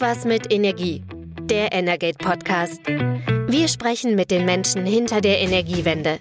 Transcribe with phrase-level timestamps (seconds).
[0.00, 1.04] Irgendwas mit Energie.
[1.42, 2.80] Der Energate Podcast.
[2.86, 6.20] Wir sprechen mit den Menschen hinter der Energiewende.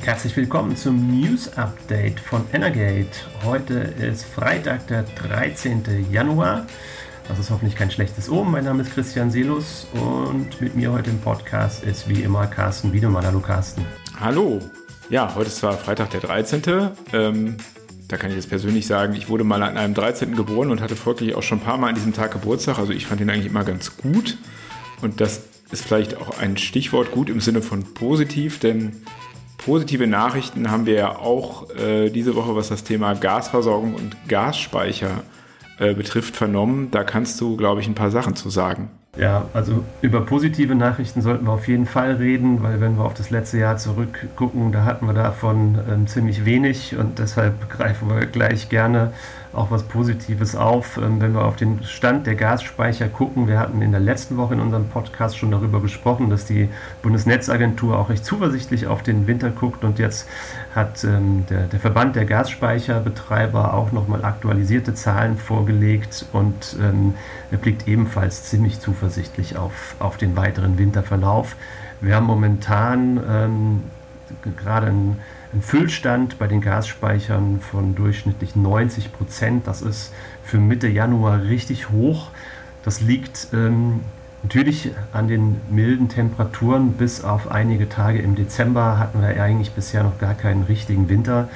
[0.00, 3.10] Herzlich willkommen zum News Update von Energate.
[3.44, 6.06] Heute ist Freitag, der 13.
[6.10, 6.66] Januar.
[7.28, 8.50] Das ist hoffentlich kein schlechtes Omen.
[8.50, 12.94] Mein Name ist Christian Selus und mit mir heute im Podcast ist wie immer Carsten
[12.94, 13.26] Wiedemann.
[13.26, 13.84] Hallo Carsten.
[14.18, 14.58] Hallo.
[15.10, 16.62] Ja, heute ist zwar Freitag der 13.
[17.12, 17.56] Ähm,
[18.08, 20.34] da kann ich jetzt persönlich sagen, ich wurde mal an einem 13.
[20.34, 22.78] geboren und hatte folglich auch schon ein paar Mal an diesem Tag Geburtstag.
[22.78, 24.38] Also ich fand ihn eigentlich immer ganz gut.
[25.02, 29.02] Und das ist vielleicht auch ein Stichwort gut im Sinne von positiv, denn
[29.58, 35.22] positive Nachrichten haben wir ja auch äh, diese Woche, was das Thema Gasversorgung und Gasspeicher
[35.78, 36.90] äh, betrifft, vernommen.
[36.90, 38.90] Da kannst du, glaube ich, ein paar Sachen zu sagen.
[39.16, 43.14] Ja, also über positive Nachrichten sollten wir auf jeden Fall reden, weil wenn wir auf
[43.14, 48.26] das letzte Jahr zurückgucken, da hatten wir davon ähm, ziemlich wenig und deshalb greifen wir
[48.26, 49.12] gleich gerne
[49.52, 50.98] auch was Positives auf.
[50.98, 54.54] Ähm, wenn wir auf den Stand der Gasspeicher gucken, wir hatten in der letzten Woche
[54.54, 56.68] in unserem Podcast schon darüber gesprochen, dass die
[57.02, 60.28] Bundesnetzagentur auch recht zuversichtlich auf den Winter guckt und jetzt
[60.74, 67.14] hat ähm, der, der Verband der Gasspeicherbetreiber auch nochmal aktualisierte Zahlen vorgelegt und ähm,
[67.50, 71.56] er blickt ebenfalls ziemlich zuversichtlich auf, auf den weiteren Winterverlauf.
[72.00, 73.82] Wir haben momentan ähm,
[74.56, 75.18] gerade ein
[75.52, 79.66] ein Füllstand bei den Gasspeichern von durchschnittlich 90 Prozent.
[79.66, 80.12] Das ist
[80.44, 82.28] für Mitte Januar richtig hoch.
[82.84, 84.00] Das liegt ähm,
[84.42, 86.92] natürlich an den milden Temperaturen.
[86.92, 91.48] Bis auf einige Tage im Dezember hatten wir eigentlich bisher noch gar keinen richtigen Winter.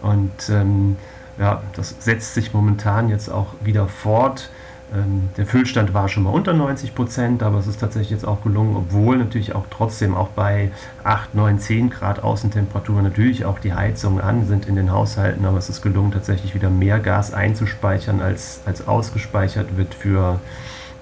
[0.00, 0.96] Und ähm,
[1.38, 4.50] ja, das setzt sich momentan jetzt auch wieder fort.
[4.94, 8.42] Ähm, der Füllstand war schon mal unter 90 Prozent, aber es ist tatsächlich jetzt auch
[8.42, 10.70] gelungen, obwohl natürlich auch trotzdem auch bei
[11.02, 15.58] 8, 9, 10 Grad Außentemperatur natürlich auch die Heizungen an sind in den Haushalten, aber
[15.58, 20.38] es ist gelungen, tatsächlich wieder mehr Gas einzuspeichern, als, als ausgespeichert wird für,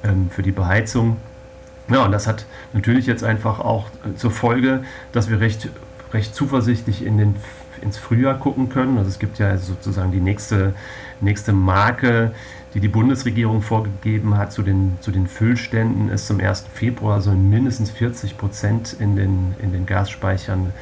[0.05, 1.19] ähm, für die Beheizung.
[1.89, 5.69] Ja, und das hat natürlich jetzt einfach auch äh, zur Folge, dass wir recht,
[6.15, 7.37] recht zuversichtlich in den,
[7.83, 8.97] ins Frühjahr gucken können.
[8.97, 10.73] Also es gibt ja sozusagen die nächste,
[11.21, 12.33] nächste Marke,
[12.75, 16.67] die die Bundesregierung vorgegeben hat zu den, zu den Füllständen, ist zum 1.
[16.73, 20.73] Februar sollen mindestens 40 Prozent in den, in den Gasspeichern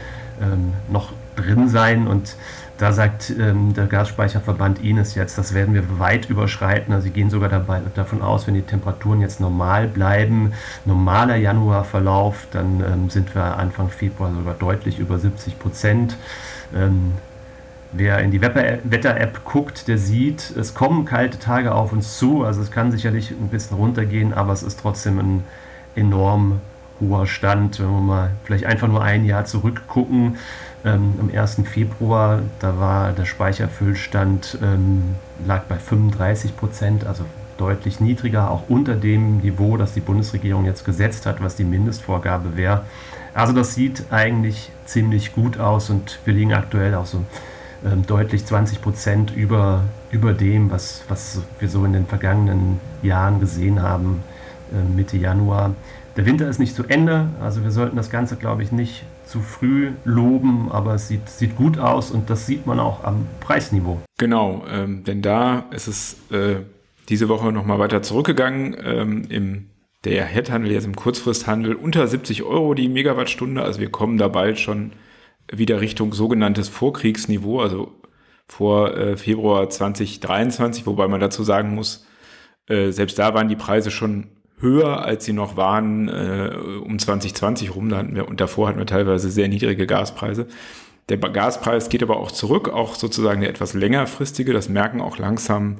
[0.40, 2.06] ähm, noch drin sein.
[2.06, 2.36] Und
[2.78, 6.94] da sagt ähm, der Gasspeicherverband Ines jetzt, das werden wir weit überschreiten.
[6.94, 10.52] Also sie gehen sogar dabei, davon aus, wenn die Temperaturen jetzt normal bleiben,
[10.84, 16.16] normaler Januarverlauf, dann ähm, sind wir Anfang Februar sogar deutlich über 70 Prozent.
[17.92, 22.44] Wer in die Wetter-App guckt, der sieht, es kommen kalte Tage auf uns zu.
[22.44, 25.44] Also es kann sicherlich ein bisschen runtergehen, aber es ist trotzdem ein
[25.96, 26.60] enorm
[27.00, 27.80] hoher Stand.
[27.80, 30.36] Wenn wir mal vielleicht einfach nur ein Jahr zurückgucken,
[30.84, 31.62] ähm, am 1.
[31.64, 37.24] Februar, da war der Speicherfüllstand, ähm, lag bei 35 Prozent, also
[37.56, 42.56] deutlich niedriger, auch unter dem Niveau, das die Bundesregierung jetzt gesetzt hat, was die Mindestvorgabe
[42.56, 42.84] wäre.
[43.34, 47.24] Also das sieht eigentlich ziemlich gut aus und wir liegen aktuell auch so
[48.06, 53.82] deutlich 20 Prozent über, über dem, was, was wir so in den vergangenen Jahren gesehen
[53.82, 54.22] haben,
[54.72, 55.74] äh, Mitte Januar.
[56.16, 59.40] Der Winter ist nicht zu Ende, also wir sollten das Ganze, glaube ich, nicht zu
[59.40, 64.00] früh loben, aber es sieht, sieht gut aus und das sieht man auch am Preisniveau.
[64.18, 66.56] Genau, ähm, denn da ist es äh,
[67.08, 68.76] diese Woche nochmal weiter zurückgegangen.
[68.84, 69.66] Ähm, Im
[70.04, 73.62] der Headhandel, jetzt im Kurzfristhandel, unter 70 Euro die Megawattstunde.
[73.62, 74.92] Also wir kommen da bald schon
[75.52, 77.92] wieder Richtung sogenanntes Vorkriegsniveau, also
[78.46, 82.06] vor äh, Februar 2023, wobei man dazu sagen muss,
[82.66, 84.28] äh, selbst da waren die Preise schon
[84.58, 86.52] höher, als sie noch waren äh,
[86.84, 87.88] um 2020 rum.
[87.88, 90.46] Da hatten wir, und davor hatten wir teilweise sehr niedrige Gaspreise.
[91.08, 94.52] Der Gaspreis geht aber auch zurück, auch sozusagen der etwas längerfristige.
[94.52, 95.78] Das merken auch langsam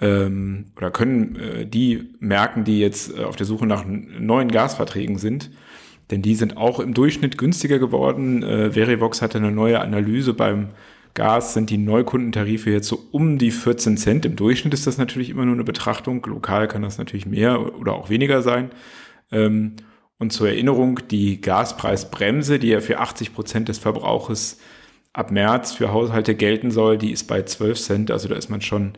[0.00, 5.18] ähm, oder können äh, die merken, die jetzt äh, auf der Suche nach neuen Gasverträgen
[5.18, 5.50] sind
[6.10, 8.42] denn die sind auch im Durchschnitt günstiger geworden.
[8.42, 10.70] Äh, Verivox hatte eine neue Analyse beim
[11.14, 14.24] Gas sind die Neukundentarife jetzt so um die 14 Cent.
[14.24, 16.24] Im Durchschnitt ist das natürlich immer nur eine Betrachtung.
[16.24, 18.70] Lokal kann das natürlich mehr oder auch weniger sein.
[19.32, 19.76] Ähm,
[20.18, 24.60] und zur Erinnerung, die Gaspreisbremse, die ja für 80 Prozent des Verbrauches
[25.12, 28.10] ab März für Haushalte gelten soll, die ist bei 12 Cent.
[28.10, 28.92] Also da ist man schon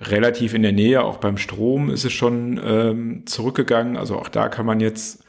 [0.00, 1.02] relativ in der Nähe.
[1.02, 3.96] Auch beim Strom ist es schon ähm, zurückgegangen.
[3.96, 5.24] Also auch da kann man jetzt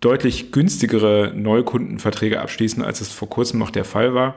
[0.00, 4.36] deutlich günstigere Neukundenverträge abschließen, als es vor kurzem noch der Fall war.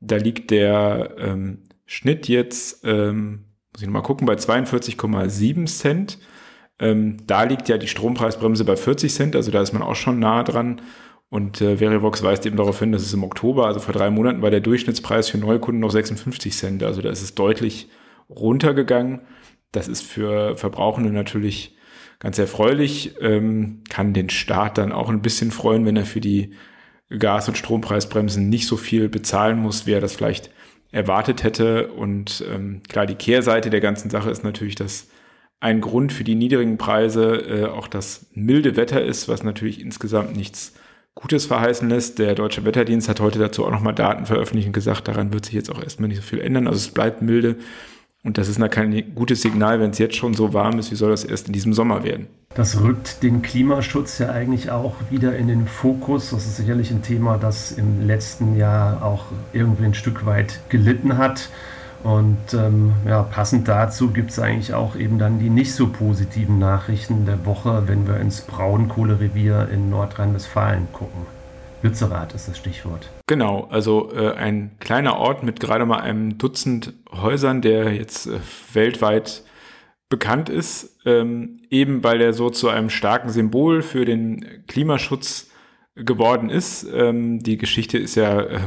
[0.00, 6.18] Da liegt der ähm, Schnitt jetzt, ähm, muss ich nochmal gucken, bei 42,7 Cent.
[6.78, 10.18] Ähm, da liegt ja die Strompreisbremse bei 40 Cent, also da ist man auch schon
[10.18, 10.80] nah dran.
[11.28, 14.42] Und äh, Verivox weist eben darauf hin, dass es im Oktober, also vor drei Monaten,
[14.42, 16.82] war der Durchschnittspreis für Neukunden noch 56 Cent.
[16.82, 17.88] Also da ist es deutlich
[18.28, 19.22] runtergegangen.
[19.70, 21.74] Das ist für Verbrauchende natürlich
[22.22, 26.52] ganz erfreulich, ähm, kann den Staat dann auch ein bisschen freuen, wenn er für die
[27.18, 30.50] Gas- und Strompreisbremsen nicht so viel bezahlen muss, wie er das vielleicht
[30.92, 31.88] erwartet hätte.
[31.88, 35.08] Und ähm, klar, die Kehrseite der ganzen Sache ist natürlich, dass
[35.58, 40.36] ein Grund für die niedrigen Preise äh, auch das milde Wetter ist, was natürlich insgesamt
[40.36, 40.74] nichts
[41.16, 42.20] Gutes verheißen lässt.
[42.20, 45.54] Der Deutsche Wetterdienst hat heute dazu auch nochmal Daten veröffentlicht und gesagt, daran wird sich
[45.54, 46.68] jetzt auch erstmal nicht so viel ändern.
[46.68, 47.56] Also es bleibt milde.
[48.24, 50.94] Und das ist na kein gutes Signal, wenn es jetzt schon so warm ist, wie
[50.94, 52.28] soll das erst in diesem Sommer werden?
[52.54, 56.30] Das rückt den Klimaschutz ja eigentlich auch wieder in den Fokus.
[56.30, 61.18] Das ist sicherlich ein Thema, das im letzten Jahr auch irgendwie ein Stück weit gelitten
[61.18, 61.48] hat.
[62.04, 66.58] Und ähm, ja, passend dazu gibt es eigentlich auch eben dann die nicht so positiven
[66.58, 71.26] Nachrichten der Woche, wenn wir ins Braunkohlerevier in Nordrhein-Westfalen gucken.
[71.82, 73.10] Lützerath ist das Stichwort.
[73.26, 78.38] Genau, also äh, ein kleiner Ort mit gerade mal einem Dutzend Häusern, der jetzt äh,
[78.72, 79.42] weltweit
[80.08, 85.50] bekannt ist, ähm, eben weil er so zu einem starken Symbol für den Klimaschutz
[85.94, 86.86] geworden ist.
[86.92, 88.60] Ähm, die Geschichte ist ja äh,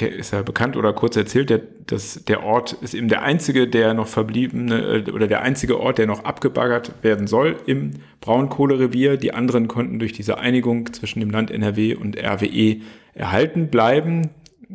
[0.00, 3.94] ist ja bekannt oder kurz erzählt, der, dass der Ort ist eben der einzige, der
[3.94, 9.16] noch verbliebene äh, oder der einzige Ort, der noch abgebaggert werden soll im Braunkohlerevier.
[9.16, 12.80] Die anderen konnten durch diese Einigung zwischen dem Land NRW und RWE
[13.14, 14.28] erhalten bleiben.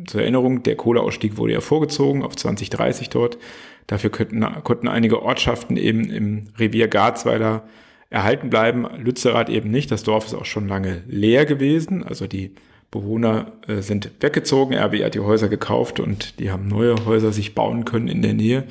[0.06, 3.38] Zur Erinnerung, der Kohleausstieg wurde ja vorgezogen auf 2030 dort.
[3.86, 7.64] Dafür könnten, konnten einige Ortschaften eben im Revier Garzweiler
[8.10, 8.86] erhalten bleiben.
[8.98, 9.90] Lützerath eben nicht.
[9.90, 12.02] Das Dorf ist auch schon lange leer gewesen.
[12.04, 12.52] Also die
[12.92, 14.74] Bewohner äh, sind weggezogen.
[14.74, 18.34] RWE hat die Häuser gekauft und die haben neue Häuser sich bauen können in der
[18.34, 18.64] Nähe.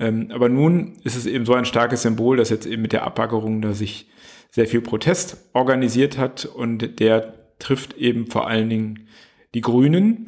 [0.00, 3.04] Ähm, aber nun ist es eben so ein starkes Symbol, dass jetzt eben mit der
[3.04, 4.08] Abbaggerung da sich
[4.50, 9.06] sehr viel Protest organisiert hat und der trifft eben vor allen Dingen
[9.54, 10.24] die Grünen,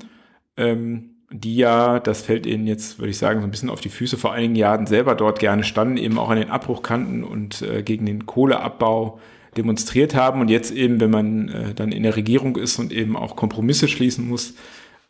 [0.57, 3.89] ähm, die ja, das fällt ihnen jetzt, würde ich sagen, so ein bisschen auf die
[3.89, 7.83] Füße, vor einigen Jahren selber dort gerne standen, eben auch an den Abbruchkanten und äh,
[7.83, 9.19] gegen den Kohleabbau
[9.57, 13.17] demonstriert haben und jetzt eben, wenn man äh, dann in der Regierung ist und eben
[13.17, 14.55] auch Kompromisse schließen muss,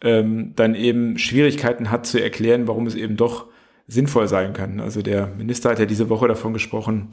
[0.00, 3.46] ähm, dann eben Schwierigkeiten hat zu erklären, warum es eben doch
[3.86, 4.80] sinnvoll sein kann.
[4.80, 7.08] Also der Minister hat ja diese Woche davon gesprochen,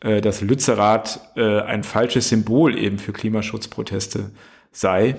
[0.00, 4.30] äh, dass Lützerath äh, ein falsches Symbol eben für Klimaschutzproteste
[4.72, 5.16] sei.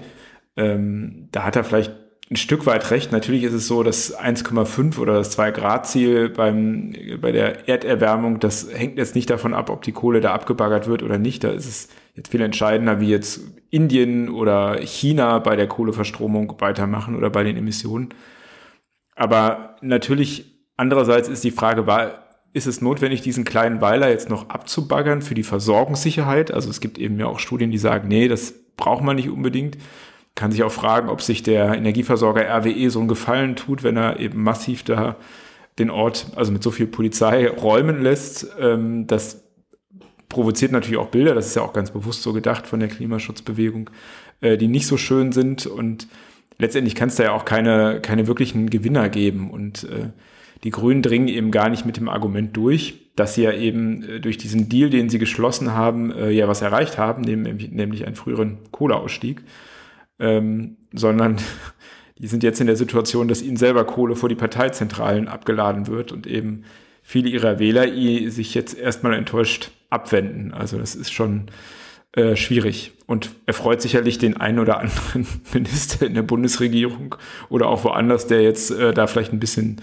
[0.55, 1.93] Ähm, da hat er vielleicht
[2.31, 3.11] ein Stück weit recht.
[3.11, 8.97] Natürlich ist es so, dass 1,5 oder das 2-Grad-Ziel beim, bei der Erderwärmung, das hängt
[8.97, 11.43] jetzt nicht davon ab, ob die Kohle da abgebaggert wird oder nicht.
[11.43, 17.15] Da ist es jetzt viel entscheidender, wie jetzt Indien oder China bei der Kohleverstromung weitermachen
[17.15, 18.09] oder bei den Emissionen.
[19.15, 22.23] Aber natürlich, andererseits ist die Frage, war,
[22.53, 26.51] ist es notwendig, diesen kleinen Weiler jetzt noch abzubaggern für die Versorgungssicherheit?
[26.51, 29.77] Also es gibt eben ja auch Studien, die sagen, nee, das braucht man nicht unbedingt
[30.35, 34.19] kann sich auch fragen, ob sich der Energieversorger RWE so einen Gefallen tut, wenn er
[34.19, 35.15] eben massiv da
[35.79, 38.47] den Ort, also mit so viel Polizei räumen lässt.
[38.59, 39.43] Ähm, das
[40.29, 43.89] provoziert natürlich auch Bilder, das ist ja auch ganz bewusst so gedacht von der Klimaschutzbewegung,
[44.41, 45.65] äh, die nicht so schön sind.
[45.67, 46.07] Und
[46.57, 49.51] letztendlich kann es da ja auch keine, keine wirklichen Gewinner geben.
[49.51, 50.09] Und äh,
[50.63, 54.19] die Grünen dringen eben gar nicht mit dem Argument durch, dass sie ja eben äh,
[54.19, 59.43] durch diesen Deal, den sie geschlossen haben, ja was erreicht haben, nämlich einen früheren Kohleausstieg
[60.23, 61.37] ähm, sondern
[62.17, 66.11] die sind jetzt in der Situation, dass ihnen selber Kohle vor die Parteizentralen abgeladen wird
[66.11, 66.63] und eben
[67.03, 67.87] viele ihrer Wähler
[68.31, 70.53] sich jetzt erstmal enttäuscht abwenden.
[70.53, 71.47] Also das ist schon
[72.13, 77.15] äh, schwierig und erfreut sicherlich den einen oder anderen Minister in der Bundesregierung
[77.49, 79.81] oder auch woanders, der jetzt äh, da vielleicht ein bisschen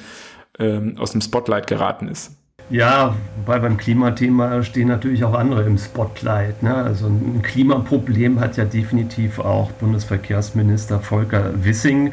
[0.58, 2.39] ähm, aus dem Spotlight geraten ist.
[2.70, 6.62] Ja, weil beim Klimathema stehen natürlich auch andere im Spotlight.
[6.62, 6.72] Ne?
[6.72, 12.12] Also ein Klimaproblem hat ja definitiv auch Bundesverkehrsminister Volker Wissing.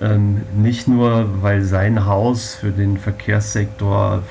[0.00, 4.22] Ähm, nicht nur, weil sein Haus für den Verkehrssektor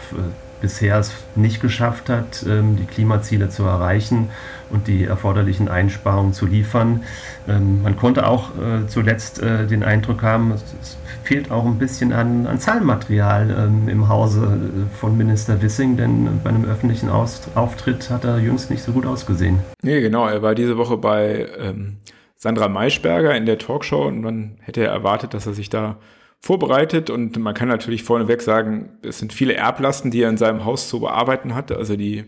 [0.61, 4.29] bisher es nicht geschafft hat, ähm, die Klimaziele zu erreichen
[4.69, 7.03] und die erforderlichen Einsparungen zu liefern.
[7.47, 12.13] Ähm, man konnte auch äh, zuletzt äh, den Eindruck haben, es fehlt auch ein bisschen
[12.13, 18.09] an, an Zahlenmaterial ähm, im Hause äh, von Minister Wissing, denn bei einem öffentlichen Auftritt
[18.09, 19.59] hat er jüngst nicht so gut ausgesehen.
[19.81, 20.27] Nee, genau.
[20.27, 21.97] Er war diese Woche bei ähm,
[22.37, 25.97] Sandra Maischberger in der Talkshow und man hätte erwartet, dass er sich da
[26.45, 30.63] vorbereitet und man kann natürlich vorneweg sagen, es sind viele Erblasten, die er in seinem
[30.63, 31.71] Haus zu bearbeiten hat.
[31.71, 32.25] Also die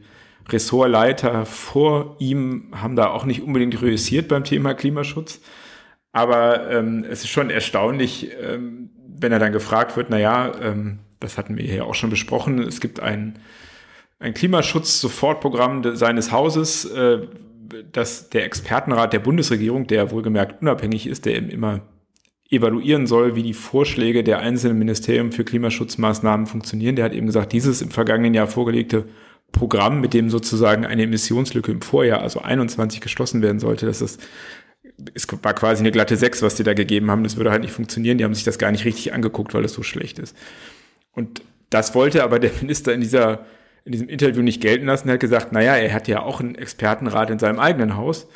[0.50, 5.40] Ressortleiter vor ihm haben da auch nicht unbedingt reüssiert beim Thema Klimaschutz.
[6.14, 10.98] Aber ähm, es ist schon erstaunlich, ähm, wenn er dann gefragt wird, na ja, ähm,
[11.20, 13.38] das hatten wir hier auch schon besprochen, es gibt ein,
[14.18, 17.28] ein Klimaschutz-Sofortprogramm seines Hauses, äh,
[17.92, 21.82] das der Expertenrat der Bundesregierung, der wohlgemerkt unabhängig ist, der eben immer
[22.50, 26.96] evaluieren soll, wie die Vorschläge der einzelnen Ministerien für Klimaschutzmaßnahmen funktionieren.
[26.96, 29.06] Der hat eben gesagt, dieses im vergangenen Jahr vorgelegte
[29.52, 34.22] Programm, mit dem sozusagen eine Emissionslücke im Vorjahr, also 21, geschlossen werden sollte, das ist
[35.14, 37.24] es war quasi eine glatte 6, was die da gegeben haben.
[37.24, 38.18] Das würde halt nicht funktionieren.
[38.18, 40.36] Die haben sich das gar nicht richtig angeguckt, weil es so schlecht ist.
[41.12, 43.46] Und das wollte aber der Minister in dieser,
[43.86, 45.08] in diesem Interview nicht gelten lassen.
[45.08, 48.28] Er hat gesagt, naja, er hat ja auch einen Expertenrat in seinem eigenen Haus.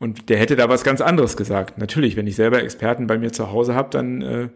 [0.00, 1.78] Und der hätte da was ganz anderes gesagt.
[1.78, 4.48] Natürlich, wenn ich selber Experten bei mir zu Hause habe, dann, äh,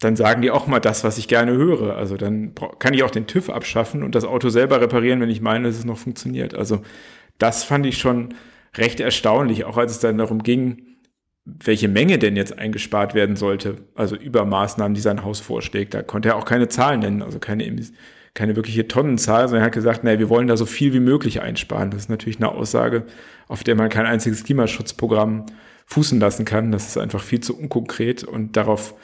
[0.00, 1.94] dann sagen die auch mal das, was ich gerne höre.
[1.94, 5.42] Also dann kann ich auch den TÜV abschaffen und das Auto selber reparieren, wenn ich
[5.42, 6.54] meine, dass es noch funktioniert.
[6.54, 6.80] Also
[7.38, 8.34] das fand ich schon
[8.74, 10.86] recht erstaunlich, auch als es dann darum ging,
[11.44, 15.92] welche Menge denn jetzt eingespart werden sollte, also über Maßnahmen, die sein Haus vorschlägt.
[15.92, 17.64] Da konnte er auch keine Zahlen nennen, also keine,
[18.34, 21.42] keine wirkliche Tonnenzahl, sondern er hat gesagt, naja, wir wollen da so viel wie möglich
[21.42, 21.90] einsparen.
[21.90, 23.04] Das ist natürlich eine Aussage,
[23.48, 25.46] auf der man kein einziges Klimaschutzprogramm
[25.86, 26.72] fußen lassen kann.
[26.72, 28.94] Das ist einfach viel zu unkonkret und darauf,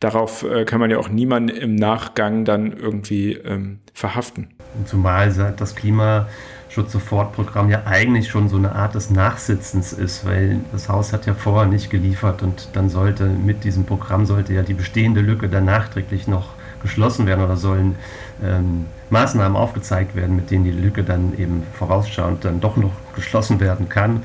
[0.00, 4.48] darauf äh, kann man ja auch niemanden im Nachgang dann irgendwie ähm, verhaften.
[4.84, 6.28] Zumal das Klima
[6.68, 11.34] Schutz-Sofort-Programm ja eigentlich schon so eine Art des Nachsitzens ist, weil das Haus hat ja
[11.34, 15.66] vorher nicht geliefert und dann sollte mit diesem Programm sollte ja die bestehende Lücke dann
[15.66, 16.53] nachträglich noch
[16.84, 17.96] geschlossen werden oder sollen
[18.44, 23.58] ähm, Maßnahmen aufgezeigt werden, mit denen die Lücke dann eben vorausschauend dann doch noch geschlossen
[23.58, 24.22] werden kann.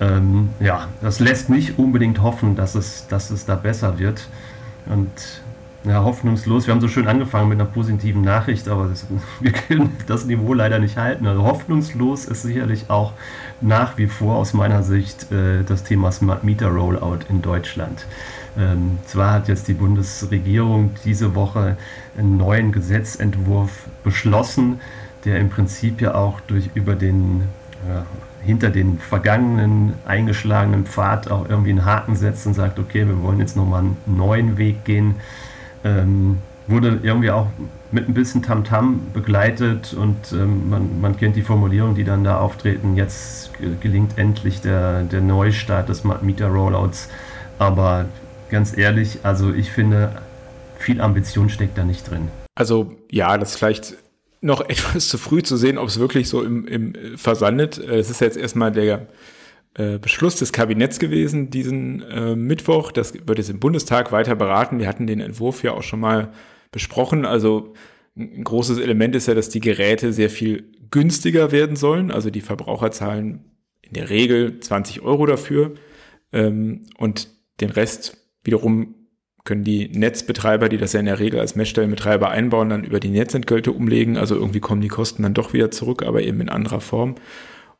[0.00, 4.28] Ähm, ja, das lässt nicht unbedingt hoffen, dass es, dass es da besser wird.
[4.86, 5.10] Und
[5.84, 6.66] ja, hoffnungslos.
[6.66, 9.06] Wir haben so schön angefangen mit einer positiven Nachricht, aber das,
[9.40, 11.26] wir können das Niveau leider nicht halten.
[11.26, 13.12] Also hoffnungslos ist sicherlich auch
[13.60, 18.06] nach wie vor aus meiner Sicht äh, das Thema Smart Meter Rollout in Deutschland.
[18.56, 21.76] Ähm, zwar hat jetzt die Bundesregierung diese Woche
[22.16, 24.80] einen neuen Gesetzentwurf beschlossen,
[25.24, 27.42] der im Prinzip ja auch durch über den
[27.88, 28.06] ja,
[28.44, 33.40] hinter den vergangenen eingeschlagenen Pfad auch irgendwie einen Haken setzt und sagt, okay, wir wollen
[33.40, 35.16] jetzt nochmal einen neuen Weg gehen
[35.84, 37.46] ähm, wurde irgendwie auch
[37.92, 42.24] mit ein bisschen Tamtam -Tam begleitet und ähm, man, man, kennt die Formulierungen, die dann
[42.24, 42.96] da auftreten.
[42.96, 47.08] Jetzt gelingt endlich der, der Neustart des Mieter Rollouts.
[47.58, 48.06] Aber
[48.54, 50.22] ganz ehrlich, also ich finde,
[50.78, 52.28] viel Ambition steckt da nicht drin.
[52.54, 53.96] Also ja, das ist vielleicht
[54.40, 57.78] noch etwas zu früh zu sehen, ob es wirklich so im, im versandet.
[57.78, 59.08] Es ist jetzt erstmal der
[59.74, 62.92] äh, Beschluss des Kabinetts gewesen diesen äh, Mittwoch.
[62.92, 64.78] Das wird jetzt im Bundestag weiter beraten.
[64.78, 66.32] Wir hatten den Entwurf ja auch schon mal
[66.70, 67.26] besprochen.
[67.26, 67.74] Also
[68.16, 72.12] ein großes Element ist ja, dass die Geräte sehr viel günstiger werden sollen.
[72.12, 73.50] Also die Verbraucher zahlen
[73.82, 75.74] in der Regel 20 Euro dafür.
[76.32, 77.30] Ähm, und
[77.60, 78.94] den Rest wiederum
[79.44, 83.10] können die Netzbetreiber, die das ja in der Regel als Messstellenbetreiber einbauen, dann über die
[83.10, 84.16] Netzentgelte umlegen.
[84.16, 87.16] Also irgendwie kommen die Kosten dann doch wieder zurück, aber eben in anderer Form.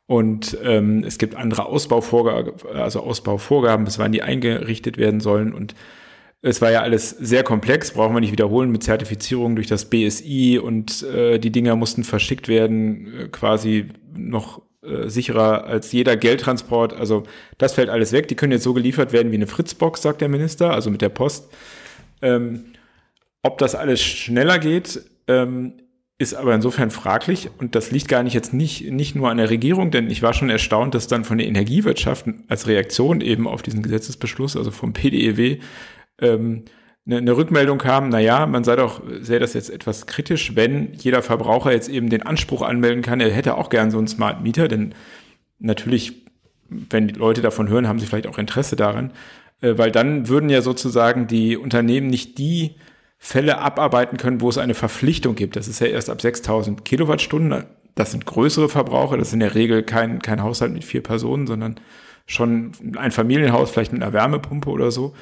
[0.06, 5.54] Und ähm, es gibt andere Ausbauvorgaben, also Ausbauvorgaben, bis wann die eingerichtet werden sollen.
[5.54, 5.74] Und
[6.42, 10.60] es war ja alles sehr komplex, brauchen wir nicht wiederholen, mit Zertifizierung durch das BSI
[10.62, 16.92] und äh, die Dinger mussten verschickt werden, äh, quasi noch äh, sicherer als jeder Geldtransport.
[16.92, 17.24] Also
[17.58, 18.28] das fällt alles weg.
[18.28, 21.08] Die können jetzt so geliefert werden wie eine Fritzbox, sagt der Minister, also mit der
[21.08, 21.50] Post.
[22.22, 22.66] Ähm,
[23.42, 25.74] ob das alles schneller geht, ähm,
[26.18, 29.50] ist aber insofern fraglich und das liegt gar nicht jetzt nicht, nicht nur an der
[29.50, 33.62] Regierung, denn ich war schon erstaunt, dass dann von der Energiewirtschaft als Reaktion eben auf
[33.62, 35.58] diesen Gesetzesbeschluss, also vom PDEW,
[36.20, 36.64] ähm,
[37.06, 40.94] eine, eine Rückmeldung kam, na ja, man sei doch, sähe das jetzt etwas kritisch, wenn
[40.94, 44.42] jeder Verbraucher jetzt eben den Anspruch anmelden kann, er hätte auch gern so einen Smart
[44.42, 44.94] Meter, denn
[45.58, 46.24] natürlich,
[46.68, 49.12] wenn die Leute davon hören, haben sie vielleicht auch Interesse daran,
[49.60, 52.76] äh, weil dann würden ja sozusagen die Unternehmen nicht die
[53.18, 55.56] Fälle abarbeiten können, wo es eine Verpflichtung gibt.
[55.56, 57.64] Das ist ja erst ab 6000 Kilowattstunden.
[57.94, 59.16] Das sind größere Verbraucher.
[59.16, 61.76] Das ist in der Regel kein, kein Haushalt mit vier Personen, sondern
[62.26, 65.14] schon ein Familienhaus, vielleicht mit einer Wärmepumpe oder so.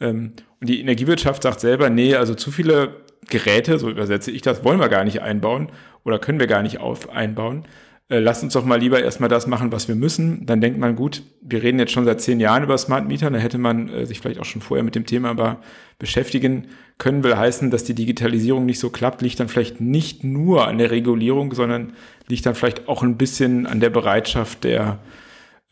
[0.00, 4.64] Ähm, und die Energiewirtschaft sagt selber, nee, also zu viele Geräte, so übersetze ich das,
[4.64, 5.70] wollen wir gar nicht einbauen
[6.04, 7.66] oder können wir gar nicht auf einbauen
[8.10, 10.44] äh, lasst uns doch mal lieber erstmal das machen, was wir müssen.
[10.44, 13.38] Dann denkt man, gut, wir reden jetzt schon seit zehn Jahren über Smart Meter, da
[13.38, 15.60] hätte man äh, sich vielleicht auch schon vorher mit dem Thema aber
[15.98, 16.66] beschäftigen
[16.98, 17.24] können.
[17.24, 20.90] Will heißen, dass die Digitalisierung nicht so klappt, liegt dann vielleicht nicht nur an der
[20.90, 21.94] Regulierung, sondern
[22.28, 24.98] liegt dann vielleicht auch ein bisschen an der Bereitschaft der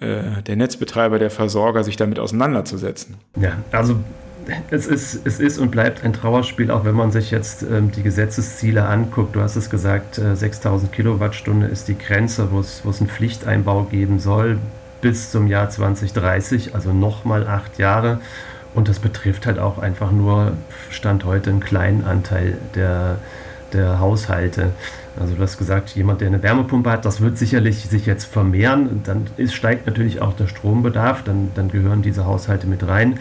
[0.03, 3.17] der Netzbetreiber, der Versorger, sich damit auseinanderzusetzen.
[3.37, 3.97] Ja, also
[4.71, 8.03] es ist, es ist und bleibt ein Trauerspiel, auch wenn man sich jetzt ähm, die
[8.03, 9.37] Gesetzesziele anguckt.
[9.37, 13.09] Du hast es gesagt, äh, 6000 Kilowattstunde ist die Grenze, wo es, wo es einen
[13.09, 14.59] Pflichteinbau geben soll
[15.01, 18.21] bis zum Jahr 2030, also nochmal acht Jahre.
[18.75, 20.53] Und das betrifft halt auch einfach nur,
[20.91, 23.19] Stand heute, einen kleinen Anteil der,
[23.73, 24.71] der Haushalte.
[25.19, 29.03] Also du hast gesagt, jemand, der eine Wärmepumpe hat, das wird sicherlich sich jetzt vermehren.
[29.05, 33.19] Dann ist, steigt natürlich auch der Strombedarf, dann, dann gehören diese Haushalte mit rein.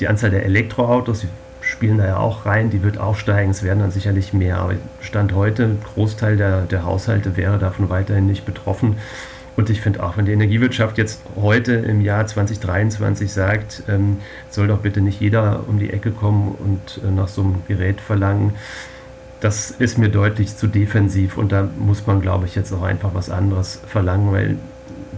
[0.00, 1.28] Die Anzahl der Elektroautos, die
[1.60, 3.50] spielen da ja auch rein, die wird auch steigen.
[3.50, 4.58] Es werden dann sicherlich mehr.
[4.58, 8.96] Aber Stand heute, ein Großteil der, der Haushalte wäre davon weiterhin nicht betroffen.
[9.58, 14.18] Und ich finde auch, wenn die Energiewirtschaft jetzt heute im Jahr 2023 sagt, ähm,
[14.50, 18.00] soll doch bitte nicht jeder um die Ecke kommen und äh, nach so einem Gerät
[18.00, 18.54] verlangen,
[19.40, 23.10] das ist mir deutlich zu defensiv und da muss man, glaube ich, jetzt auch einfach
[23.14, 24.56] was anderes verlangen, weil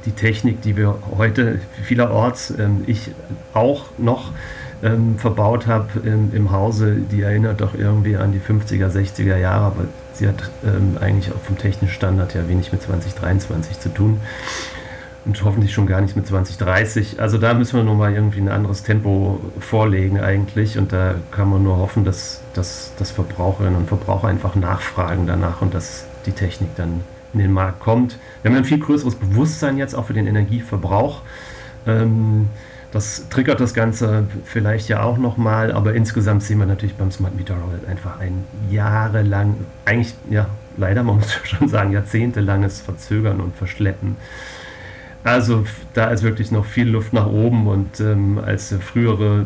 [0.04, 3.10] die Technik, die wir heute vielerorts, ähm, ich
[3.54, 4.32] auch noch
[4.82, 9.66] ähm, verbaut habe ähm, im Hause, die erinnert doch irgendwie an die 50er, 60er Jahre,
[9.66, 9.84] aber
[10.14, 14.20] sie hat ähm, eigentlich auch vom technischen Standard ja wenig mit 2023 zu tun
[15.24, 17.20] und hoffentlich schon gar nicht mit 2030.
[17.20, 21.62] Also da müssen wir nochmal irgendwie ein anderes Tempo vorlegen eigentlich und da kann man
[21.62, 26.70] nur hoffen, dass, dass, dass Verbraucherinnen und Verbraucher einfach nachfragen danach und dass die Technik
[26.76, 27.02] dann
[27.32, 28.18] in den Markt kommt.
[28.42, 31.22] Wir haben ein viel größeres Bewusstsein jetzt auch für den Energieverbrauch.
[31.86, 32.48] Ähm,
[32.92, 37.36] das triggert das Ganze vielleicht ja auch nochmal, aber insgesamt sehen wir natürlich beim Smart
[37.36, 39.54] Meter Roll einfach ein jahrelang,
[39.84, 44.16] eigentlich ja leider, man muss schon sagen, jahrzehntelanges Verzögern und Verschleppen.
[45.22, 49.44] Also da ist wirklich noch viel Luft nach oben und ähm, als frühere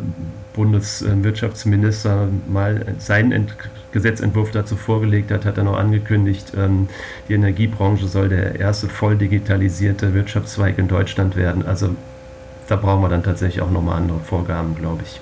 [0.55, 3.55] Bundeswirtschaftsminister mal seinen Ent
[3.91, 6.89] Gesetzentwurf dazu vorgelegt hat, hat er noch angekündigt, ähm,
[7.29, 11.65] die Energiebranche soll der erste voll digitalisierte Wirtschaftszweig in Deutschland werden.
[11.65, 11.95] Also
[12.67, 15.21] da brauchen wir dann tatsächlich auch nochmal andere Vorgaben, glaube ich.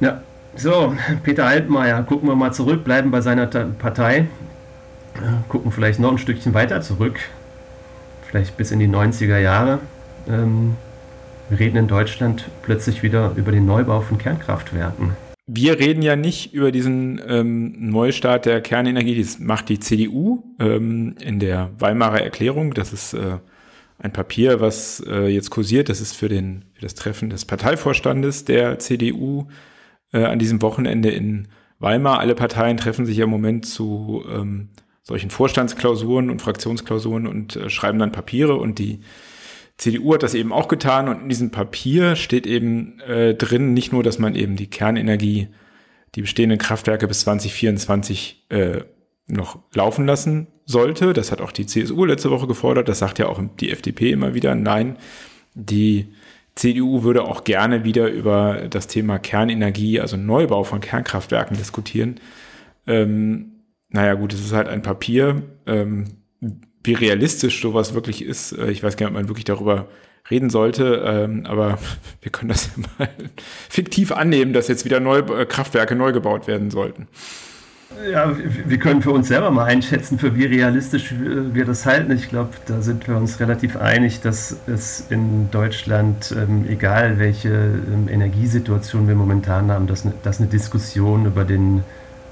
[0.00, 0.20] Ja,
[0.56, 4.26] so, Peter Altmaier, gucken wir mal zurück, bleiben bei seiner Partei,
[5.48, 7.18] gucken vielleicht noch ein Stückchen weiter zurück,
[8.28, 9.78] vielleicht bis in die 90er Jahre.
[10.28, 10.76] Ähm,
[11.52, 15.14] wir reden in Deutschland plötzlich wieder über den Neubau von Kernkraftwerken.
[15.46, 21.14] Wir reden ja nicht über diesen ähm, Neustart der Kernenergie, das macht die CDU ähm,
[21.20, 22.72] in der Weimarer Erklärung.
[22.72, 23.36] Das ist äh,
[23.98, 25.90] ein Papier, was äh, jetzt kursiert.
[25.90, 29.48] Das ist für, den, für das Treffen des Parteivorstandes der CDU
[30.14, 32.20] äh, an diesem Wochenende in Weimar.
[32.20, 34.70] Alle Parteien treffen sich ja im Moment zu ähm,
[35.02, 39.00] solchen Vorstandsklausuren und Fraktionsklausuren und äh, schreiben dann Papiere und die
[39.76, 43.92] CDU hat das eben auch getan und in diesem Papier steht eben äh, drin nicht
[43.92, 45.48] nur, dass man eben die Kernenergie,
[46.14, 48.80] die bestehenden Kraftwerke bis 2024 äh,
[49.26, 51.12] noch laufen lassen sollte.
[51.12, 52.88] Das hat auch die CSU letzte Woche gefordert.
[52.88, 54.54] Das sagt ja auch die FDP immer wieder.
[54.54, 54.96] Nein,
[55.54, 56.08] die
[56.54, 62.20] CDU würde auch gerne wieder über das Thema Kernenergie, also Neubau von Kernkraftwerken diskutieren.
[62.86, 63.52] Ähm,
[63.88, 65.42] naja, gut, es ist halt ein Papier.
[65.66, 66.21] Ähm,
[66.84, 69.86] wie realistisch sowas wirklich ist, äh, ich weiß gar nicht, ob man wirklich darüber
[70.30, 71.78] reden sollte, ähm, aber
[72.22, 73.08] wir können das ja mal
[73.68, 77.08] fiktiv annehmen, dass jetzt wieder neue äh, Kraftwerke neu gebaut werden sollten.
[78.10, 78.34] Ja,
[78.66, 82.10] wir können für uns selber mal einschätzen, für wie realistisch wir das halten.
[82.12, 87.50] Ich glaube, da sind wir uns relativ einig, dass es in Deutschland, ähm, egal welche
[87.50, 91.84] ähm, Energiesituation wir momentan haben, dass, ne, dass eine Diskussion über den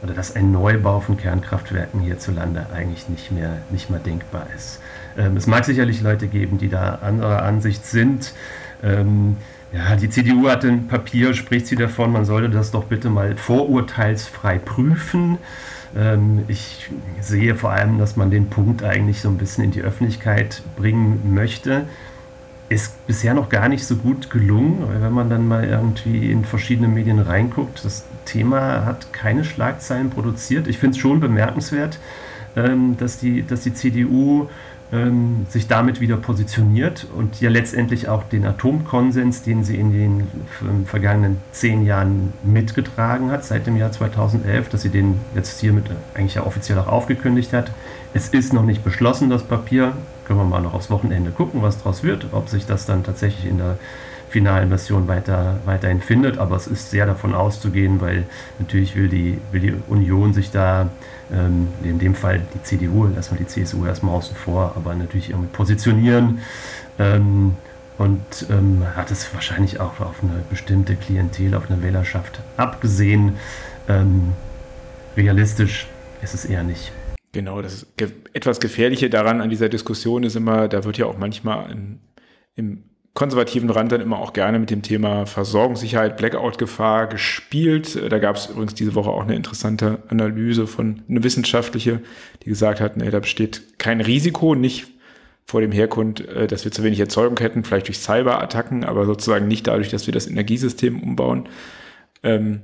[0.02, 4.80] oder dass ein Neubau von Kernkraftwerken hierzulande eigentlich nicht mehr, nicht mehr denkbar ist.
[5.16, 8.32] Ähm, es mag sicherlich Leute geben, die da anderer Ansicht sind.
[8.82, 9.36] Ähm,
[9.72, 13.36] ja, die CDU hat ein Papier, spricht sie davon, man sollte das doch bitte mal
[13.36, 15.38] vorurteilsfrei prüfen.
[15.96, 19.82] Ähm, ich sehe vor allem, dass man den Punkt eigentlich so ein bisschen in die
[19.82, 21.84] Öffentlichkeit bringen möchte.
[22.68, 26.44] Ist bisher noch gar nicht so gut gelungen, weil wenn man dann mal irgendwie in
[26.44, 30.66] verschiedene Medien reinguckt, das Thema hat keine Schlagzeilen produziert.
[30.68, 31.98] Ich finde es schon bemerkenswert,
[32.56, 34.48] ähm, dass, die, dass die CDU
[34.92, 40.86] ähm, sich damit wieder positioniert und ja letztendlich auch den Atomkonsens, den sie in den
[40.86, 46.34] vergangenen zehn Jahren mitgetragen hat, seit dem Jahr 2011, dass sie den jetzt hiermit eigentlich
[46.34, 47.70] ja offiziell auch aufgekündigt hat.
[48.14, 49.92] Es ist noch nicht beschlossen, das Papier.
[50.24, 53.46] Können wir mal noch aufs Wochenende gucken, was daraus wird, ob sich das dann tatsächlich
[53.46, 53.78] in der
[54.30, 56.38] finalen Version weiter, weiterhin findet.
[56.38, 58.24] Aber es ist sehr davon auszugehen, weil
[58.58, 60.88] natürlich will die, will die Union sich da
[61.32, 65.48] ähm, in dem Fall die CDU, erstmal die CSU erstmal außen vor, aber natürlich irgendwie
[65.48, 66.40] positionieren
[66.98, 67.56] ähm,
[67.98, 73.36] und ähm, hat es wahrscheinlich auch auf eine bestimmte Klientel, auf eine Wählerschaft abgesehen.
[73.88, 74.32] Ähm,
[75.16, 75.86] realistisch
[76.22, 76.92] ist es eher nicht.
[77.32, 81.18] Genau, das ge etwas Gefährliche daran an dieser Diskussion ist immer, da wird ja auch
[81.18, 82.00] manchmal in,
[82.56, 82.89] im
[83.20, 88.00] konservativen Rand dann immer auch gerne mit dem Thema Versorgungssicherheit, Blackout-Gefahr gespielt.
[88.10, 92.00] Da gab es übrigens diese Woche auch eine interessante Analyse von einer wissenschaftliche,
[92.42, 94.86] die gesagt hat, nee, da besteht kein Risiko, nicht
[95.44, 99.48] vor dem Herkunft, äh, dass wir zu wenig Erzeugung hätten, vielleicht durch Cyberattacken, aber sozusagen
[99.48, 101.46] nicht dadurch, dass wir das Energiesystem umbauen.
[102.22, 102.62] Ähm,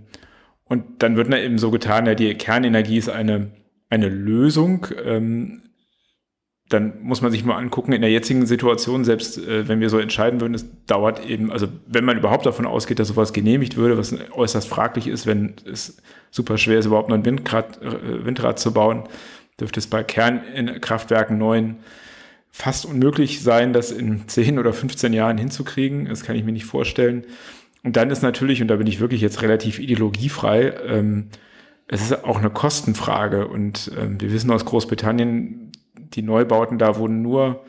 [0.64, 3.50] und dann wird eben so getan, ja, die Kernenergie ist eine
[3.88, 4.86] eine Lösung.
[6.68, 9.98] Dann muss man sich mal angucken, in der jetzigen Situation, selbst äh, wenn wir so
[9.98, 13.96] entscheiden würden, es dauert eben, also wenn man überhaupt davon ausgeht, dass sowas genehmigt würde,
[13.96, 15.98] was äußerst fraglich ist, wenn es
[16.30, 19.04] super schwer ist, überhaupt noch ein Windrad, äh, Windrad zu bauen,
[19.60, 21.76] dürfte es bei Kernkraftwerken neuen
[22.56, 26.06] fast unmöglich sein, das in 10 oder 15 Jahren hinzukriegen.
[26.06, 27.24] Das kann ich mir nicht vorstellen.
[27.82, 31.28] Und dann ist natürlich, und da bin ich wirklich jetzt relativ ideologiefrei, ähm,
[31.86, 33.46] es ist auch eine Kostenfrage.
[33.46, 37.64] Und ähm, wir wissen aus Großbritannien, die Neubauten da wurden nur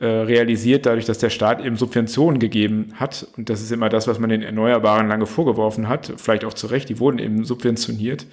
[0.00, 3.28] äh, realisiert, dadurch, dass der Staat eben Subventionen gegeben hat.
[3.36, 6.12] Und das ist immer das, was man den Erneuerbaren lange vorgeworfen hat.
[6.16, 8.26] Vielleicht auch zu Recht, die wurden eben subventioniert.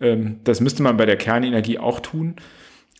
[0.00, 2.36] Ähm, das müsste man bei der Kernenergie auch tun.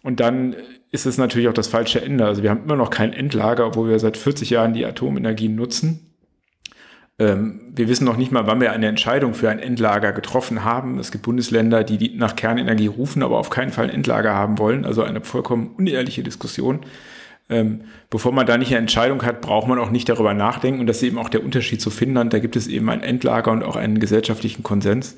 [0.03, 0.57] Und dann
[0.91, 2.27] ist es natürlich auch das falsche Ende.
[2.27, 6.12] Also wir haben immer noch kein Endlager, obwohl wir seit 40 Jahren die Atomenergie nutzen.
[7.19, 10.99] Ähm, wir wissen noch nicht mal, wann wir eine Entscheidung für ein Endlager getroffen haben.
[10.99, 14.85] Es gibt Bundesländer, die nach Kernenergie rufen, aber auf keinen Fall ein Endlager haben wollen.
[14.85, 16.81] Also eine vollkommen unehrliche Diskussion.
[17.51, 20.81] Ähm, bevor man da nicht eine Entscheidung hat, braucht man auch nicht darüber nachdenken.
[20.81, 22.33] Und das ist eben auch der Unterschied zu Finnland.
[22.33, 25.17] Da gibt es eben ein Endlager und auch einen gesellschaftlichen Konsens.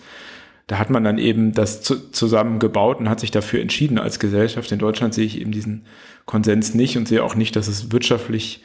[0.66, 4.18] Da hat man dann eben das zu, zusammen gebaut und hat sich dafür entschieden als
[4.18, 4.72] Gesellschaft.
[4.72, 5.85] In Deutschland sehe ich eben diesen
[6.24, 8.62] Konsens nicht und sehe auch nicht, dass es wirtschaftlich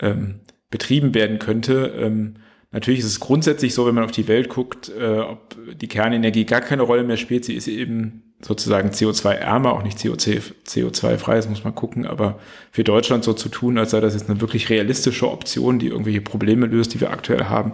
[0.00, 1.94] ähm, betrieben werden könnte.
[1.98, 2.36] Ähm,
[2.72, 6.44] Natürlich ist es grundsätzlich so, wenn man auf die Welt guckt, äh, ob die Kernenergie
[6.44, 7.44] gar keine Rolle mehr spielt.
[7.44, 12.06] Sie ist eben sozusagen CO2-ärmer, auch nicht CO2-frei, das muss man gucken.
[12.06, 12.38] Aber
[12.70, 16.20] für Deutschland so zu tun, als sei das jetzt eine wirklich realistische Option, die irgendwelche
[16.20, 17.72] Probleme löst, die wir aktuell haben,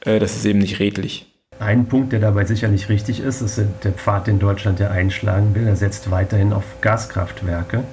[0.00, 1.26] äh, das ist eben nicht redlich.
[1.58, 5.66] Ein Punkt, der dabei sicherlich richtig ist, ist der Pfad, den Deutschland ja einschlagen will.
[5.66, 7.84] Er setzt weiterhin auf Gaskraftwerke.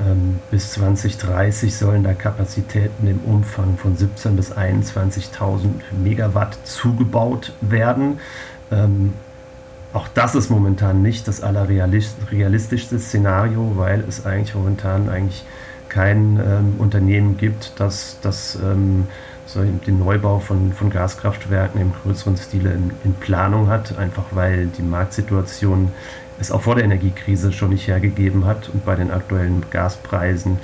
[0.00, 5.66] Ähm, bis 2030 sollen da Kapazitäten im Umfang von 17.000 bis 21.000
[6.02, 8.18] Megawatt zugebaut werden.
[8.72, 9.14] Ähm,
[9.92, 15.44] auch das ist momentan nicht das allerrealistischste Szenario, weil es eigentlich momentan eigentlich
[15.88, 19.06] kein ähm, Unternehmen gibt, das, das ähm,
[19.46, 24.66] so den Neubau von, von Gaskraftwerken im größeren Stile in, in Planung hat, einfach weil
[24.66, 25.92] die Marktsituation
[26.40, 30.58] es auch vor der Energiekrise schon nicht hergegeben hat und bei den aktuellen Gaspreisen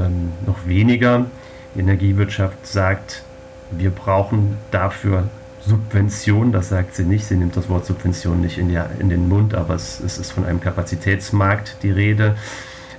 [0.00, 1.26] ähm, noch weniger.
[1.74, 3.22] Die Energiewirtschaft sagt,
[3.70, 5.28] wir brauchen dafür
[5.60, 9.28] Subvention, das sagt sie nicht, sie nimmt das Wort Subvention nicht in, die, in den
[9.28, 12.36] Mund, aber es, es, ist von einem Kapazitätsmarkt die Rede.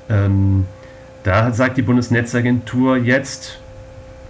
[0.10, 0.66] Ähm,
[1.24, 3.60] da sagt die Bundesnetzagentur jetzt,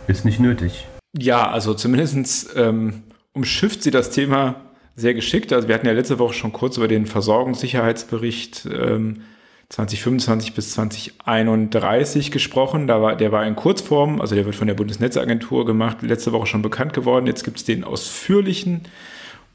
[0.07, 0.87] ist nicht nötig.
[1.17, 4.55] Ja, also zumindest ähm, umschifft sie das Thema
[4.97, 5.53] sehr geschickt.
[5.53, 9.21] Also wir hatten ja letzte Woche schon kurz über den Versorgungssicherheitsbericht ähm,
[9.69, 12.87] 2025 bis 2031 gesprochen.
[12.87, 16.47] Da war, der war in Kurzform, also der wird von der Bundesnetzagentur gemacht, letzte Woche
[16.47, 17.27] schon bekannt geworden.
[17.27, 18.81] Jetzt gibt es den ausführlichen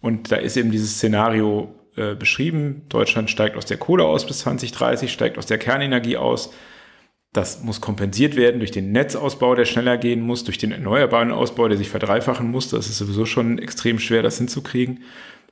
[0.01, 2.83] und da ist eben dieses Szenario äh, beschrieben.
[2.89, 6.53] Deutschland steigt aus der Kohle aus bis 2030, steigt aus der Kernenergie aus.
[7.33, 11.67] Das muss kompensiert werden durch den Netzausbau, der schneller gehen muss, durch den erneuerbaren Ausbau,
[11.67, 12.69] der sich verdreifachen muss.
[12.69, 15.01] Das ist sowieso schon extrem schwer, das hinzukriegen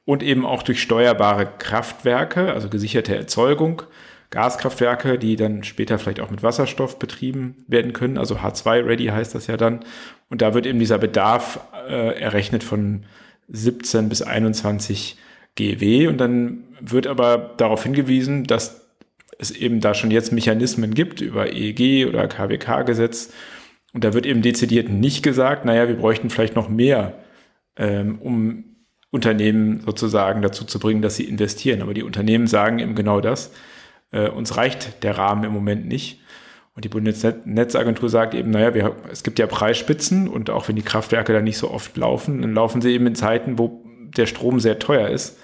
[0.04, 3.82] und eben auch durch steuerbare Kraftwerke, also gesicherte Erzeugung,
[4.30, 8.18] Gaskraftwerke, die dann später vielleicht auch mit Wasserstoff betrieben werden können.
[8.18, 9.80] Also H2-ready heißt das ja dann.
[10.28, 13.04] Und da wird eben dieser Bedarf äh, errechnet von
[13.48, 15.16] 17 bis 21
[15.56, 16.06] GW.
[16.06, 18.79] Und dann wird aber darauf hingewiesen, dass
[19.40, 23.32] es eben da schon jetzt Mechanismen gibt über EEG oder KWK-Gesetz.
[23.92, 27.18] Und da wird eben dezidiert nicht gesagt, naja, wir bräuchten vielleicht noch mehr,
[27.76, 28.64] ähm, um
[29.10, 31.82] Unternehmen sozusagen dazu zu bringen, dass sie investieren.
[31.82, 33.52] Aber die Unternehmen sagen eben genau das.
[34.12, 36.20] Äh, uns reicht der Rahmen im Moment nicht.
[36.74, 40.82] Und die Bundesnetzagentur sagt eben, naja, wir, es gibt ja Preisspitzen und auch wenn die
[40.82, 43.84] Kraftwerke da nicht so oft laufen, dann laufen sie eben in Zeiten, wo
[44.16, 45.38] der Strom sehr teuer ist.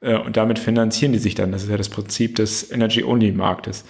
[0.00, 1.52] Äh, und damit finanzieren die sich dann.
[1.52, 3.84] Das ist ja das Prinzip des Energy-Only-Marktes.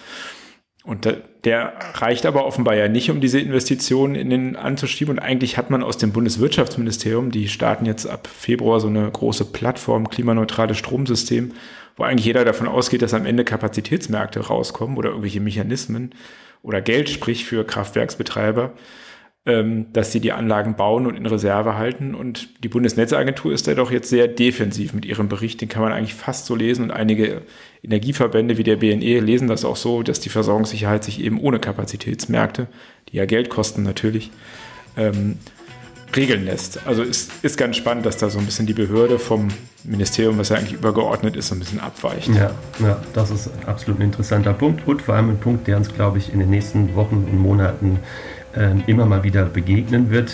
[0.85, 1.07] Und
[1.45, 5.19] der reicht aber offenbar ja nicht, um diese Investitionen in den anzuschieben.
[5.19, 9.45] Und eigentlich hat man aus dem Bundeswirtschaftsministerium, die starten jetzt ab Februar so eine große
[9.45, 11.53] Plattform, klimaneutrales Stromsystem,
[11.97, 16.15] wo eigentlich jeder davon ausgeht, dass am Ende Kapazitätsmärkte rauskommen oder irgendwelche Mechanismen
[16.63, 18.73] oder Geld, sprich für Kraftwerksbetreiber,
[19.93, 22.15] dass sie die Anlagen bauen und in Reserve halten.
[22.15, 25.61] Und die Bundesnetzagentur ist da doch jetzt sehr defensiv mit ihrem Bericht.
[25.61, 26.85] Den kann man eigentlich fast so lesen.
[26.85, 27.43] Und einige
[27.83, 32.67] Energieverbände wie der BNE lesen das auch so, dass die Versorgungssicherheit sich eben ohne Kapazitätsmärkte,
[33.11, 34.31] die ja Geld kosten natürlich,
[34.99, 35.39] ähm,
[36.15, 36.87] regeln lässt.
[36.87, 39.49] Also ist, ist ganz spannend, dass da so ein bisschen die Behörde vom
[39.85, 42.29] Ministerium, was ja eigentlich übergeordnet ist, so ein bisschen abweicht.
[42.29, 45.93] Ja, ja das ist absolut ein interessanter Punkt und vor allem ein Punkt, der uns,
[45.93, 47.99] glaube ich, in den nächsten Wochen und Monaten ähm,
[48.87, 50.33] immer mal wieder begegnen wird.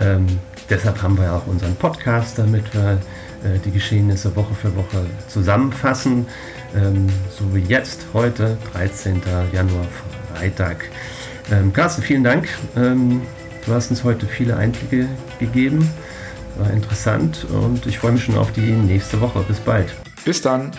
[0.00, 0.26] Ähm,
[0.68, 2.98] deshalb haben wir auch unseren Podcast, damit wir
[3.44, 6.26] äh, die Geschehnisse Woche für Woche zusammenfassen.
[6.74, 9.22] ähm, so wie jetzt, heute, 13.
[9.52, 9.86] Januar,
[10.34, 10.86] Freitag.
[11.52, 12.48] Ähm, Carsten, vielen Dank.
[12.76, 13.22] Ähm,
[13.66, 15.88] du hast uns heute viele Einblicke gegeben.
[16.56, 19.44] War interessant und ich freue mich schon auf die nächste Woche.
[19.46, 19.94] Bis bald.
[20.24, 20.70] Bis dann.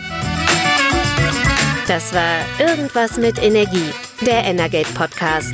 [1.87, 3.91] Das war Irgendwas mit Energie,
[4.25, 5.53] der Energate Podcast.